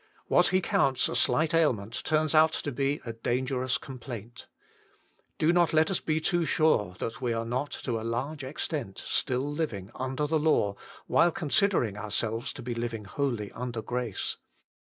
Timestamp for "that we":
6.97-7.33